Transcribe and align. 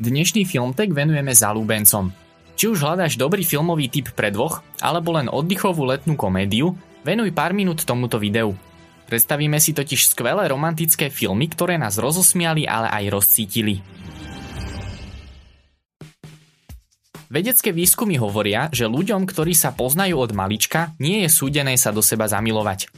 Dnešný 0.00 0.48
Filmtek 0.48 0.96
venujeme 0.96 1.36
zalúbencom. 1.36 2.08
Či 2.56 2.72
už 2.72 2.80
hľadáš 2.80 3.20
dobrý 3.20 3.44
filmový 3.44 3.92
typ 3.92 4.08
pre 4.16 4.32
dvoch, 4.32 4.64
alebo 4.80 5.12
len 5.12 5.28
oddychovú 5.28 5.84
letnú 5.84 6.16
komédiu, 6.16 6.72
venuj 7.04 7.28
pár 7.36 7.52
minút 7.52 7.84
tomuto 7.84 8.16
videu. 8.16 8.56
Predstavíme 9.12 9.60
si 9.60 9.76
totiž 9.76 10.08
skvelé 10.08 10.48
romantické 10.48 11.12
filmy, 11.12 11.52
ktoré 11.52 11.76
nás 11.76 12.00
rozosmiali, 12.00 12.64
ale 12.64 12.88
aj 12.88 13.04
rozcítili. 13.12 13.84
Vedecké 17.28 17.68
výskumy 17.68 18.16
hovoria, 18.16 18.72
že 18.72 18.88
ľuďom, 18.88 19.28
ktorí 19.28 19.52
sa 19.52 19.76
poznajú 19.76 20.16
od 20.16 20.32
malička, 20.32 20.96
nie 20.96 21.28
je 21.28 21.28
súdené 21.28 21.76
sa 21.76 21.92
do 21.92 22.00
seba 22.00 22.24
zamilovať. 22.24 22.88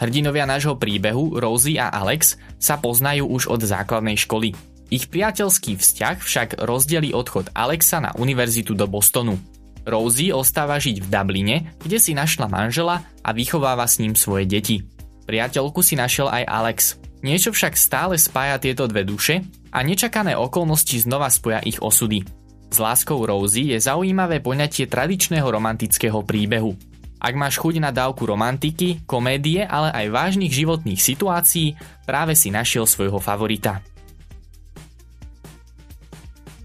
Hrdinovia 0.00 0.48
nášho 0.48 0.80
príbehu, 0.80 1.36
Rosie 1.36 1.76
a 1.76 1.92
Alex, 1.92 2.40
sa 2.56 2.80
poznajú 2.80 3.28
už 3.28 3.52
od 3.52 3.60
základnej 3.60 4.16
školy. 4.16 4.56
Ich 4.88 5.12
priateľský 5.12 5.76
vzťah 5.76 6.16
však 6.16 6.48
rozdelí 6.64 7.12
odchod 7.12 7.52
Alexa 7.52 8.00
na 8.00 8.16
univerzitu 8.16 8.72
do 8.72 8.88
Bostonu. 8.88 9.36
Rosie 9.84 10.32
ostáva 10.32 10.80
žiť 10.80 11.04
v 11.04 11.08
Dubline, 11.08 11.56
kde 11.80 12.00
si 12.00 12.16
našla 12.16 12.48
manžela 12.48 13.04
a 13.20 13.30
vychováva 13.36 13.84
s 13.84 14.00
ním 14.00 14.16
svoje 14.16 14.48
deti. 14.48 14.84
Priateľku 15.28 15.84
si 15.84 15.92
našiel 15.92 16.32
aj 16.32 16.44
Alex. 16.48 16.78
Niečo 17.20 17.52
však 17.52 17.76
stále 17.76 18.16
spája 18.16 18.56
tieto 18.56 18.88
dve 18.88 19.04
duše 19.04 19.44
a 19.68 19.84
nečakané 19.84 20.32
okolnosti 20.40 20.96
znova 21.04 21.28
spoja 21.28 21.60
ich 21.64 21.84
osudy. 21.84 22.24
S 22.68 22.76
láskou 22.80 23.20
Rosie 23.24 23.76
je 23.76 23.78
zaujímavé 23.80 24.40
poňatie 24.40 24.88
tradičného 24.88 25.48
romantického 25.48 26.24
príbehu. 26.24 26.76
Ak 27.18 27.34
máš 27.36 27.60
chuť 27.60 27.82
na 27.82 27.90
dávku 27.90 28.24
romantiky, 28.24 29.04
komédie, 29.04 29.66
ale 29.66 29.90
aj 29.90 30.06
vážnych 30.12 30.52
životných 30.54 31.00
situácií, 31.00 31.76
práve 32.08 32.38
si 32.38 32.48
našiel 32.48 32.86
svojho 32.86 33.18
favorita. 33.18 33.84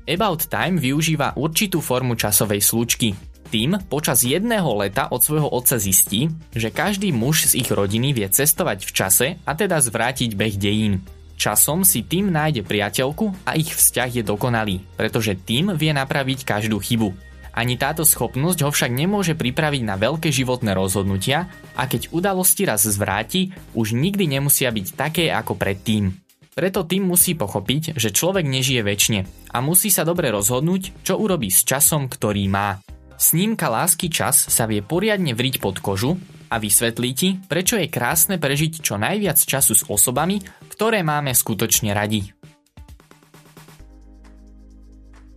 About 0.03 0.51
Time 0.51 0.75
využíva 0.75 1.39
určitú 1.39 1.79
formu 1.79 2.19
časovej 2.19 2.59
slučky. 2.59 3.15
Tým 3.47 3.79
počas 3.87 4.25
jedného 4.27 4.67
leta 4.75 5.07
od 5.07 5.23
svojho 5.23 5.47
otca 5.47 5.79
zistí, 5.79 6.27
že 6.51 6.73
každý 6.73 7.15
muž 7.15 7.53
z 7.53 7.63
ich 7.63 7.69
rodiny 7.71 8.11
vie 8.11 8.27
cestovať 8.27 8.83
v 8.83 8.91
čase 8.91 9.27
a 9.47 9.51
teda 9.55 9.79
zvrátiť 9.79 10.35
beh 10.35 10.55
dejín. 10.59 10.99
Časom 11.39 11.87
si 11.87 12.03
tým 12.03 12.33
nájde 12.33 12.67
priateľku 12.67 13.47
a 13.47 13.55
ich 13.55 13.71
vzťah 13.71 14.09
je 14.19 14.23
dokonalý, 14.25 14.83
pretože 14.99 15.39
tým 15.39 15.71
vie 15.79 15.95
napraviť 15.95 16.43
každú 16.43 16.83
chybu. 16.83 17.13
Ani 17.53 17.77
táto 17.77 18.01
schopnosť 18.01 18.65
ho 18.65 18.73
však 18.73 18.89
nemôže 18.89 19.37
pripraviť 19.37 19.85
na 19.85 19.93
veľké 19.93 20.33
životné 20.33 20.73
rozhodnutia 20.73 21.53
a 21.77 21.85
keď 21.85 22.09
udalosti 22.09 22.65
raz 22.65 22.81
zvráti, 22.89 23.53
už 23.77 23.93
nikdy 23.93 24.25
nemusia 24.25 24.73
byť 24.73 24.87
také 24.97 25.29
ako 25.29 25.53
predtým. 25.53 26.22
Preto 26.53 26.85
tým 26.85 27.09
musí 27.09 27.33
pochopiť, 27.33 27.97
že 27.97 28.13
človek 28.13 28.45
nežije 28.45 28.85
väčšine 28.85 29.19
a 29.49 29.57
musí 29.65 29.89
sa 29.89 30.05
dobre 30.05 30.29
rozhodnúť, 30.29 31.01
čo 31.01 31.17
urobí 31.17 31.49
s 31.49 31.65
časom, 31.65 32.05
ktorý 32.05 32.45
má. 32.45 32.77
Snímka 33.17 33.73
Lásky 33.73 34.13
čas 34.13 34.37
sa 34.37 34.69
vie 34.69 34.85
poriadne 34.85 35.33
vriť 35.33 35.57
pod 35.57 35.81
kožu 35.81 36.13
a 36.53 36.61
vysvetlí 36.61 37.09
ti, 37.17 37.29
prečo 37.49 37.81
je 37.81 37.89
krásne 37.89 38.37
prežiť 38.37 38.85
čo 38.85 39.01
najviac 39.01 39.41
času 39.41 39.73
s 39.73 39.83
osobami, 39.89 40.45
ktoré 40.69 41.01
máme 41.01 41.33
skutočne 41.33 41.89
radi. 41.89 42.29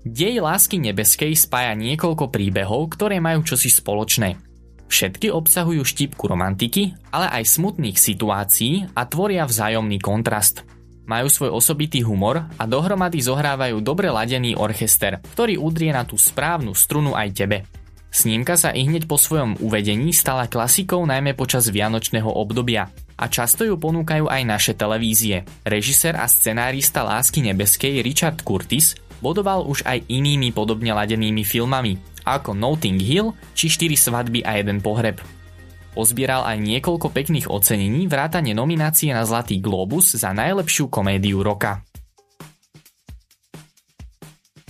Dej 0.06 0.38
lásky 0.38 0.78
nebeskej 0.78 1.34
spája 1.34 1.74
niekoľko 1.74 2.30
príbehov, 2.30 2.94
ktoré 2.94 3.18
majú 3.18 3.42
čosi 3.42 3.72
spoločné. 3.72 4.38
Všetky 4.86 5.34
obsahujú 5.34 5.82
štipku 5.82 6.30
romantiky, 6.30 6.94
ale 7.10 7.26
aj 7.42 7.58
smutných 7.58 7.98
situácií 7.98 8.94
a 8.94 9.02
tvoria 9.08 9.48
vzájomný 9.48 9.98
kontrast– 9.98 10.62
majú 11.06 11.30
svoj 11.30 11.50
osobitý 11.54 12.02
humor 12.02 12.44
a 12.58 12.64
dohromady 12.66 13.22
zohrávajú 13.22 13.80
dobre 13.80 14.10
ladený 14.12 14.58
orchester, 14.58 15.22
ktorý 15.32 15.56
udrie 15.56 15.94
na 15.94 16.02
tú 16.02 16.18
správnu 16.18 16.74
strunu 16.74 17.14
aj 17.14 17.28
tebe. 17.32 17.58
Snímka 18.10 18.56
sa 18.56 18.72
i 18.72 18.86
hneď 18.88 19.04
po 19.04 19.20
svojom 19.20 19.60
uvedení 19.60 20.08
stala 20.10 20.48
klasikou 20.48 21.04
najmä 21.04 21.36
počas 21.36 21.68
vianočného 21.68 22.28
obdobia 22.28 22.88
a 23.16 23.24
často 23.28 23.64
ju 23.64 23.76
ponúkajú 23.76 24.28
aj 24.28 24.42
naše 24.44 24.72
televízie. 24.72 25.44
Režisér 25.64 26.16
a 26.16 26.24
scenárista 26.24 27.04
Lásky 27.04 27.44
nebeskej 27.44 28.00
Richard 28.00 28.40
Curtis 28.40 28.96
bodoval 29.20 29.68
už 29.68 29.84
aj 29.84 30.08
inými 30.08 30.52
podobne 30.52 30.96
ladenými 30.96 31.44
filmami, 31.44 31.96
ako 32.24 32.56
Notting 32.56 33.00
Hill 33.00 33.36
či 33.52 33.68
4 33.68 33.96
svadby 33.96 34.44
a 34.44 34.60
jeden 34.60 34.80
pohreb. 34.80 35.20
Pozbieral 35.96 36.44
aj 36.44 36.60
niekoľko 36.60 37.08
pekných 37.08 37.48
ocenení 37.48 38.04
vrátane 38.04 38.52
nominácie 38.52 39.16
na 39.16 39.24
Zlatý 39.24 39.64
Globus 39.64 40.12
za 40.12 40.28
najlepšiu 40.36 40.92
komédiu 40.92 41.40
roka. 41.40 41.80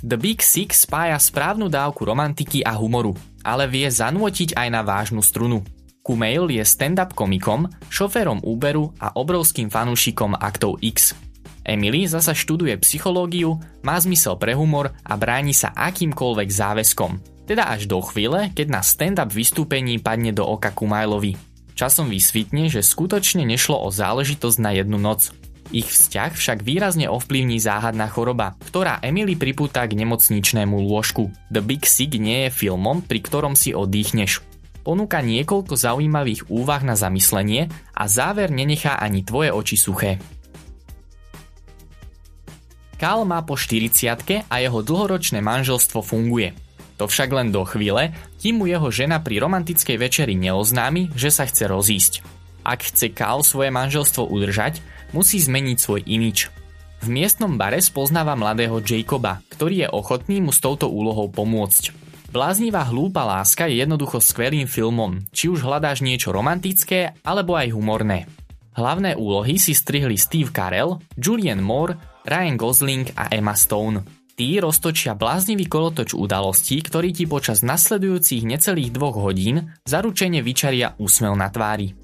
The 0.06 0.15
Big 0.15 0.38
Six 0.38 0.86
spája 0.86 1.19
správnu 1.19 1.66
dávku 1.66 2.06
romantiky 2.06 2.62
a 2.62 2.78
humoru, 2.78 3.19
ale 3.42 3.66
vie 3.66 3.91
zanútiť 3.91 4.54
aj 4.54 4.69
na 4.70 4.86
vážnu 4.86 5.19
strunu. 5.19 5.66
Kumail 6.06 6.47
je 6.47 6.62
stand-up 6.62 7.10
komikom, 7.10 7.66
šoférom 7.91 8.38
Uberu 8.47 8.94
a 9.03 9.19
obrovským 9.19 9.66
fanúšikom 9.66 10.38
aktov 10.38 10.78
X. 10.78 11.19
Emily 11.66 12.06
zasa 12.06 12.38
študuje 12.38 12.78
psychológiu, 12.86 13.59
má 13.82 13.98
zmysel 13.98 14.38
pre 14.38 14.54
humor 14.54 14.94
a 15.03 15.19
bráni 15.19 15.50
sa 15.50 15.75
akýmkoľvek 15.75 16.48
záväzkom. 16.54 17.35
Teda 17.46 17.70
až 17.70 17.86
do 17.86 18.02
chvíle, 18.02 18.50
keď 18.50 18.66
na 18.68 18.82
stand-up 18.82 19.30
vystúpení 19.30 20.02
padne 20.02 20.34
do 20.34 20.42
oka 20.42 20.74
Kumailovi. 20.74 21.38
Časom 21.78 22.10
vysvitne, 22.10 22.66
že 22.66 22.82
skutočne 22.82 23.46
nešlo 23.46 23.78
o 23.78 23.94
záležitosť 23.94 24.58
na 24.58 24.74
jednu 24.74 24.98
noc. 24.98 25.30
Ich 25.70 25.86
vzťah 25.86 26.34
však 26.34 26.58
výrazne 26.66 27.06
ovplyvní 27.06 27.62
záhadná 27.62 28.10
choroba, 28.10 28.58
ktorá 28.66 28.98
Emily 28.98 29.38
pripúta 29.38 29.86
k 29.86 29.94
nemocničnému 29.94 30.74
lôžku. 30.74 31.30
The 31.50 31.62
Big 31.62 31.86
Sick 31.86 32.18
nie 32.18 32.46
je 32.46 32.54
filmom, 32.54 33.02
pri 33.02 33.22
ktorom 33.22 33.54
si 33.54 33.74
oddychneš. 33.74 34.42
Ponúka 34.86 35.18
niekoľko 35.22 35.74
zaujímavých 35.74 36.46
úvah 36.50 36.82
na 36.86 36.94
zamyslenie 36.94 37.70
a 37.94 38.04
záver 38.06 38.54
nenechá 38.54 38.98
ani 38.98 39.26
tvoje 39.26 39.50
oči 39.50 39.74
suché. 39.78 40.22
Kal 42.96 43.26
má 43.28 43.42
po 43.42 43.58
40 43.58 44.46
a 44.48 44.54
jeho 44.62 44.80
dlhoročné 44.80 45.42
manželstvo 45.42 46.00
funguje. 46.00 46.66
To 46.96 47.04
však 47.04 47.28
len 47.32 47.52
do 47.52 47.64
chvíle, 47.68 48.16
kým 48.40 48.60
mu 48.60 48.64
jeho 48.64 48.88
žena 48.88 49.20
pri 49.20 49.40
romantickej 49.40 49.96
večeri 50.00 50.32
neoznámi, 50.36 51.12
že 51.12 51.28
sa 51.28 51.44
chce 51.44 51.68
rozísť. 51.68 52.24
Ak 52.66 52.82
chce 52.82 53.12
Cal 53.12 53.44
svoje 53.44 53.70
manželstvo 53.70 54.26
udržať, 54.26 54.80
musí 55.12 55.38
zmeniť 55.38 55.76
svoj 55.78 56.00
imič. 56.08 56.50
V 57.04 57.12
miestnom 57.12 57.54
bare 57.54 57.78
spoznáva 57.84 58.34
mladého 58.34 58.80
Jacoba, 58.80 59.44
ktorý 59.52 59.86
je 59.86 59.88
ochotný 59.92 60.40
mu 60.40 60.50
s 60.50 60.58
touto 60.58 60.88
úlohou 60.88 61.28
pomôcť. 61.28 61.92
Bláznivá 62.32 62.82
hlúpa 62.88 63.22
láska 63.22 63.70
je 63.70 63.78
jednoducho 63.78 64.18
skvelým 64.18 64.66
filmom, 64.66 65.22
či 65.30 65.46
už 65.46 65.62
hľadáš 65.62 66.02
niečo 66.02 66.34
romantické 66.34 67.14
alebo 67.22 67.54
aj 67.54 67.70
humorné. 67.70 68.26
Hlavné 68.76 69.16
úlohy 69.16 69.56
si 69.56 69.72
strihli 69.72 70.20
Steve 70.20 70.52
Carell, 70.52 71.00
Julian 71.16 71.64
Moore, 71.64 71.96
Ryan 72.28 72.56
Gosling 72.60 73.08
a 73.16 73.32
Emma 73.32 73.56
Stone. 73.56 74.16
Tí 74.36 74.60
roztočia 74.60 75.16
bláznivý 75.16 75.64
kolotoč 75.64 76.12
udalostí, 76.12 76.84
ktorý 76.84 77.08
ti 77.08 77.24
počas 77.24 77.64
nasledujúcich 77.64 78.44
necelých 78.44 78.92
dvoch 78.92 79.16
hodín 79.16 79.72
zaručene 79.88 80.44
vyčaria 80.44 80.92
úsmev 81.00 81.32
na 81.32 81.48
tvári. 81.48 81.97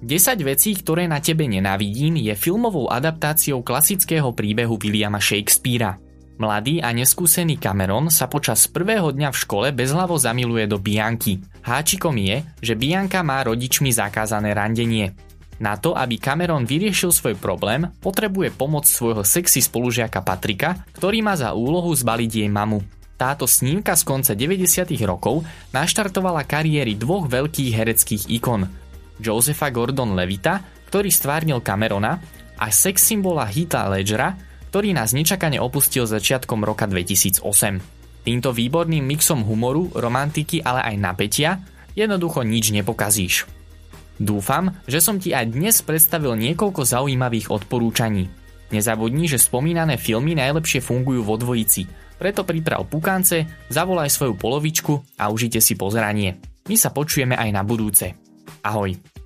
10 0.00 0.08
vecí, 0.40 0.72
ktoré 0.72 1.04
na 1.04 1.20
tebe 1.20 1.44
nenávidím, 1.44 2.16
je 2.16 2.32
filmovou 2.32 2.88
adaptáciou 2.88 3.60
klasického 3.60 4.32
príbehu 4.32 4.80
Williama 4.80 5.20
Shakespearea. 5.20 6.00
Mladý 6.40 6.80
a 6.80 6.88
neskúsený 6.94 7.60
Cameron 7.60 8.08
sa 8.08 8.24
počas 8.30 8.70
prvého 8.72 9.12
dňa 9.12 9.34
v 9.34 9.40
škole 9.42 9.68
bezhlavo 9.76 10.16
zamiluje 10.16 10.64
do 10.64 10.80
Bianky. 10.80 11.44
Háčikom 11.60 12.16
je, 12.16 12.40
že 12.64 12.72
Bianka 12.72 13.20
má 13.20 13.44
rodičmi 13.44 13.92
zakázané 13.92 14.56
randenie. 14.56 15.27
Na 15.58 15.74
to, 15.74 15.90
aby 15.94 16.22
Cameron 16.22 16.62
vyriešil 16.62 17.10
svoj 17.10 17.34
problém, 17.34 17.90
potrebuje 17.98 18.54
pomoc 18.54 18.86
svojho 18.86 19.26
sexy 19.26 19.58
spolužiaka 19.58 20.22
Patrika, 20.22 20.86
ktorý 20.94 21.18
má 21.18 21.34
za 21.34 21.50
úlohu 21.50 21.90
zbaliť 21.90 22.30
jej 22.30 22.50
mamu. 22.50 22.78
Táto 23.18 23.50
snímka 23.50 23.98
z 23.98 24.02
konca 24.06 24.32
90. 24.38 24.94
rokov 25.02 25.42
naštartovala 25.74 26.46
kariéry 26.46 26.94
dvoch 26.94 27.26
veľkých 27.26 27.74
hereckých 27.74 28.22
ikon. 28.38 28.70
Josepha 29.18 29.74
Gordon-Levita, 29.74 30.62
ktorý 30.86 31.10
stvárnil 31.10 31.58
Camerona, 31.58 32.22
a 32.58 32.70
sex 32.70 33.02
symbola 33.06 33.46
Hita 33.46 33.90
Ledgera, 33.90 34.38
ktorý 34.70 34.94
nás 34.94 35.10
nečakane 35.10 35.58
opustil 35.58 36.06
začiatkom 36.06 36.62
roka 36.62 36.86
2008. 36.86 37.42
Týmto 38.22 38.50
výborným 38.54 39.02
mixom 39.02 39.42
humoru, 39.42 39.90
romantiky, 39.98 40.62
ale 40.62 40.94
aj 40.94 40.96
napätia 40.98 41.50
jednoducho 41.98 42.46
nič 42.46 42.70
nepokazíš. 42.70 43.57
Dúfam, 44.18 44.74
že 44.90 44.98
som 44.98 45.22
ti 45.22 45.30
aj 45.30 45.54
dnes 45.54 45.78
predstavil 45.86 46.34
niekoľko 46.34 46.82
zaujímavých 46.82 47.54
odporúčaní. 47.54 48.26
Nezabudni, 48.74 49.30
že 49.30 49.40
spomínané 49.40 49.96
filmy 49.96 50.36
najlepšie 50.36 50.84
fungujú 50.84 51.24
vo 51.24 51.38
dvojici, 51.40 51.88
preto 52.18 52.42
priprav 52.42 52.84
pukance, 52.90 53.46
zavolaj 53.70 54.10
svoju 54.10 54.34
polovičku 54.34 55.22
a 55.22 55.30
užite 55.30 55.62
si 55.62 55.78
pozeranie. 55.78 56.42
My 56.66 56.76
sa 56.76 56.90
počujeme 56.90 57.38
aj 57.38 57.50
na 57.54 57.62
budúce. 57.62 58.12
Ahoj. 58.66 59.17